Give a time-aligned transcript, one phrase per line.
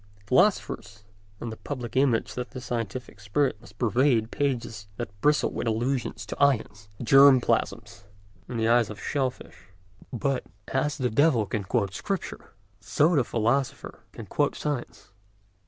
[0.25, 1.03] Philosophers
[1.39, 6.25] and the public imagine that the scientific spirit must pervade pages that bristle with allusions
[6.25, 8.05] to ions, germ plasms,
[8.47, 9.67] and the eyes of shell fish.
[10.11, 15.11] But as the devil can quote Scripture, so the philosopher can quote science.